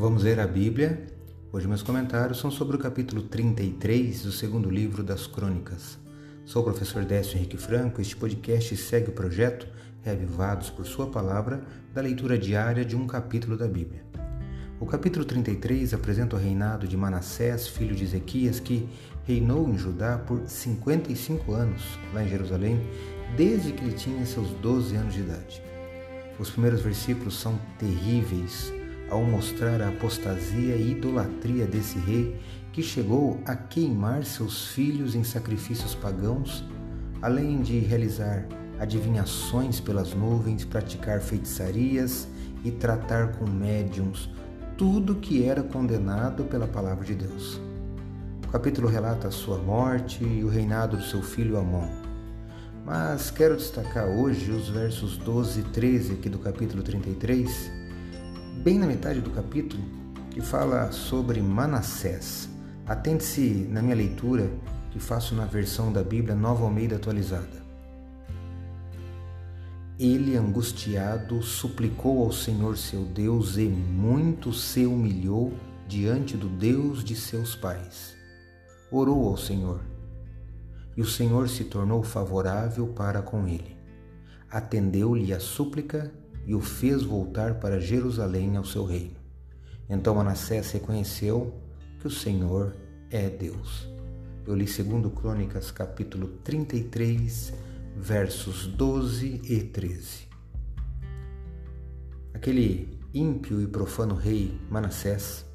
Vamos 0.00 0.22
ler 0.22 0.40
a 0.40 0.46
Bíblia. 0.46 0.98
Hoje 1.52 1.68
meus 1.68 1.82
comentários 1.82 2.38
são 2.38 2.50
sobre 2.50 2.74
o 2.74 2.78
capítulo 2.78 3.20
33 3.20 4.22
do 4.22 4.32
segundo 4.32 4.70
livro 4.70 5.02
das 5.02 5.26
Crônicas. 5.26 5.98
Sou 6.46 6.62
o 6.62 6.64
professor 6.64 7.04
Décio 7.04 7.36
Henrique 7.36 7.58
Franco 7.58 8.00
este 8.00 8.16
podcast 8.16 8.74
segue 8.78 9.10
o 9.10 9.12
projeto 9.12 9.68
Reavivados 10.00 10.70
por 10.70 10.86
Sua 10.86 11.08
Palavra 11.08 11.62
da 11.92 12.00
leitura 12.00 12.38
diária 12.38 12.82
de 12.82 12.96
um 12.96 13.06
capítulo 13.06 13.58
da 13.58 13.68
Bíblia. 13.68 14.02
O 14.80 14.86
capítulo 14.86 15.22
33 15.22 15.92
apresenta 15.92 16.34
o 16.34 16.38
reinado 16.38 16.88
de 16.88 16.96
Manassés, 16.96 17.68
filho 17.68 17.94
de 17.94 18.04
Ezequias, 18.04 18.58
que 18.58 18.88
reinou 19.26 19.68
em 19.68 19.76
Judá 19.76 20.16
por 20.16 20.48
55 20.48 21.52
anos, 21.52 21.82
lá 22.14 22.24
em 22.24 22.28
Jerusalém, 22.30 22.80
desde 23.36 23.72
que 23.72 23.84
ele 23.84 23.92
tinha 23.92 24.24
seus 24.24 24.48
12 24.62 24.96
anos 24.96 25.12
de 25.12 25.20
idade. 25.20 25.62
Os 26.38 26.48
primeiros 26.48 26.80
versículos 26.80 27.38
são 27.38 27.60
terríveis 27.78 28.79
ao 29.10 29.22
mostrar 29.22 29.82
a 29.82 29.88
apostasia 29.88 30.76
e 30.76 30.92
idolatria 30.92 31.66
desse 31.66 31.98
rei 31.98 32.40
que 32.72 32.82
chegou 32.82 33.40
a 33.44 33.56
queimar 33.56 34.24
seus 34.24 34.68
filhos 34.68 35.14
em 35.14 35.24
sacrifícios 35.24 35.94
pagãos, 35.94 36.64
além 37.20 37.60
de 37.60 37.78
realizar 37.80 38.46
adivinhações 38.78 39.80
pelas 39.80 40.14
nuvens, 40.14 40.64
praticar 40.64 41.20
feitiçarias 41.20 42.28
e 42.64 42.70
tratar 42.70 43.32
com 43.32 43.48
médiums, 43.48 44.30
tudo 44.78 45.16
que 45.16 45.44
era 45.44 45.62
condenado 45.62 46.44
pela 46.44 46.66
palavra 46.66 47.04
de 47.04 47.14
Deus. 47.14 47.60
O 48.46 48.48
capítulo 48.48 48.88
relata 48.88 49.28
a 49.28 49.32
sua 49.32 49.58
morte 49.58 50.24
e 50.24 50.42
o 50.42 50.48
reinado 50.48 50.96
do 50.96 51.02
seu 51.02 51.22
filho 51.22 51.58
Amon. 51.58 51.88
Mas 52.84 53.30
quero 53.30 53.56
destacar 53.56 54.06
hoje 54.06 54.50
os 54.50 54.68
versos 54.68 55.16
12 55.18 55.60
e 55.60 55.62
13 55.64 56.12
aqui 56.14 56.28
do 56.28 56.38
capítulo 56.38 56.82
33 56.82 57.79
bem 58.62 58.78
na 58.78 58.86
metade 58.86 59.20
do 59.20 59.30
capítulo, 59.30 59.82
que 60.30 60.40
fala 60.40 60.92
sobre 60.92 61.40
Manassés. 61.40 62.48
Atente-se 62.86 63.66
na 63.70 63.80
minha 63.80 63.94
leitura, 63.94 64.50
que 64.90 64.98
faço 64.98 65.34
na 65.34 65.46
versão 65.46 65.92
da 65.92 66.02
Bíblia 66.02 66.34
Nova 66.34 66.64
Almeida 66.64 66.96
atualizada. 66.96 67.60
Ele, 69.98 70.36
angustiado, 70.36 71.42
suplicou 71.42 72.24
ao 72.24 72.32
Senhor 72.32 72.76
seu 72.76 73.04
Deus 73.04 73.56
e 73.56 73.68
muito 73.68 74.52
se 74.52 74.84
humilhou 74.84 75.52
diante 75.86 76.36
do 76.36 76.48
Deus 76.48 77.04
de 77.04 77.14
seus 77.14 77.54
pais. 77.54 78.14
Orou 78.90 79.28
ao 79.28 79.36
Senhor, 79.36 79.80
e 80.96 81.02
o 81.02 81.06
Senhor 81.06 81.48
se 81.48 81.64
tornou 81.64 82.02
favorável 82.02 82.88
para 82.88 83.22
com 83.22 83.46
ele. 83.46 83.76
Atendeu-lhe 84.50 85.32
a 85.32 85.40
súplica 85.40 86.12
e 86.50 86.54
o 86.56 86.60
fez 86.60 87.04
voltar 87.04 87.60
para 87.60 87.78
Jerusalém 87.78 88.56
ao 88.56 88.64
seu 88.64 88.84
reino. 88.84 89.14
Então 89.88 90.16
Manassés 90.16 90.72
reconheceu 90.72 91.54
que 92.00 92.08
o 92.08 92.10
Senhor 92.10 92.74
é 93.08 93.30
Deus. 93.30 93.88
Eu 94.44 94.56
li 94.56 94.64
2 94.64 95.14
Crônicas 95.14 95.70
capítulo 95.70 96.26
33, 96.42 97.52
versos 97.96 98.66
12 98.66 99.42
e 99.44 99.62
13. 99.62 100.28
Aquele 102.34 102.98
ímpio 103.14 103.62
e 103.62 103.68
profano 103.68 104.16
rei 104.16 104.60
Manassés, 104.68 105.46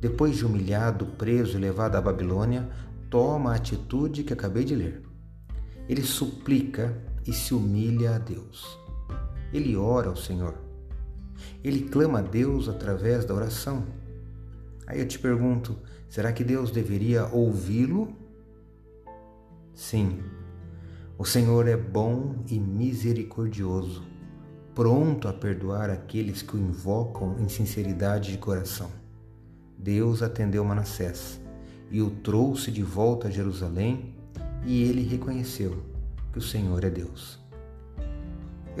depois 0.00 0.38
de 0.38 0.46
humilhado, 0.46 1.04
preso 1.04 1.58
e 1.58 1.60
levado 1.60 1.96
à 1.96 2.00
Babilônia, 2.00 2.66
toma 3.10 3.52
a 3.52 3.56
atitude 3.56 4.24
que 4.24 4.32
acabei 4.32 4.64
de 4.64 4.74
ler. 4.74 5.02
Ele 5.86 6.02
suplica 6.02 6.96
e 7.26 7.32
se 7.34 7.52
humilha 7.52 8.14
a 8.14 8.18
Deus. 8.18 8.80
Ele 9.52 9.76
ora 9.76 10.08
ao 10.08 10.16
Senhor. 10.16 10.54
Ele 11.62 11.82
clama 11.88 12.20
a 12.20 12.22
Deus 12.22 12.68
através 12.68 13.24
da 13.24 13.34
oração. 13.34 13.84
Aí 14.86 15.00
eu 15.00 15.08
te 15.08 15.18
pergunto: 15.18 15.76
será 16.08 16.32
que 16.32 16.44
Deus 16.44 16.70
deveria 16.70 17.26
ouvi-lo? 17.26 18.14
Sim, 19.74 20.18
o 21.16 21.24
Senhor 21.24 21.68
é 21.68 21.76
bom 21.76 22.36
e 22.48 22.58
misericordioso, 22.58 24.02
pronto 24.74 25.28
a 25.28 25.32
perdoar 25.32 25.90
aqueles 25.90 26.42
que 26.42 26.56
o 26.56 26.58
invocam 26.58 27.36
em 27.38 27.48
sinceridade 27.48 28.32
de 28.32 28.38
coração. 28.38 28.90
Deus 29.78 30.22
atendeu 30.22 30.64
Manassés 30.64 31.40
e 31.90 32.00
o 32.00 32.10
trouxe 32.10 32.70
de 32.70 32.82
volta 32.82 33.28
a 33.28 33.30
Jerusalém, 33.30 34.14
e 34.64 34.82
ele 34.82 35.02
reconheceu 35.02 35.82
que 36.32 36.38
o 36.38 36.42
Senhor 36.42 36.84
é 36.84 36.90
Deus. 36.90 37.38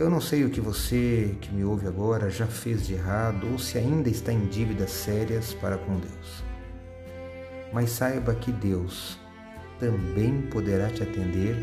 Eu 0.00 0.08
não 0.08 0.18
sei 0.18 0.46
o 0.46 0.48
que 0.48 0.62
você 0.62 1.36
que 1.42 1.52
me 1.52 1.62
ouve 1.62 1.86
agora 1.86 2.30
já 2.30 2.46
fez 2.46 2.86
de 2.86 2.94
errado 2.94 3.46
ou 3.52 3.58
se 3.58 3.76
ainda 3.76 4.08
está 4.08 4.32
em 4.32 4.46
dívidas 4.46 4.90
sérias 4.90 5.52
para 5.52 5.76
com 5.76 5.92
Deus. 5.98 6.42
Mas 7.70 7.90
saiba 7.90 8.34
que 8.34 8.50
Deus 8.50 9.18
também 9.78 10.40
poderá 10.50 10.88
te 10.88 11.02
atender 11.02 11.54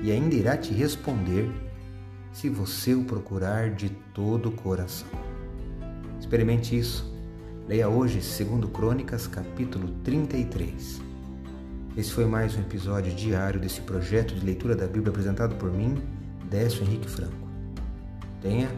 e 0.00 0.10
ainda 0.10 0.34
irá 0.34 0.56
te 0.56 0.72
responder 0.72 1.50
se 2.32 2.48
você 2.48 2.94
o 2.94 3.04
procurar 3.04 3.68
de 3.68 3.90
todo 4.14 4.48
o 4.48 4.52
coração. 4.52 5.08
Experimente 6.18 6.78
isso. 6.78 7.14
Leia 7.68 7.90
hoje 7.90 8.20
2 8.20 8.70
Crônicas, 8.72 9.26
capítulo 9.26 9.88
33. 10.02 10.98
Esse 11.94 12.10
foi 12.10 12.24
mais 12.24 12.56
um 12.56 12.60
episódio 12.60 13.14
diário 13.14 13.60
desse 13.60 13.82
projeto 13.82 14.34
de 14.34 14.46
leitura 14.46 14.74
da 14.74 14.86
Bíblia 14.86 15.10
apresentado 15.10 15.56
por 15.56 15.70
mim, 15.70 16.02
Décio 16.48 16.82
Henrique 16.84 17.06
Franco. 17.06 17.41
Tenha 18.42 18.68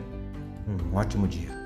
um 0.68 0.94
ótimo 0.94 1.26
dia. 1.26 1.63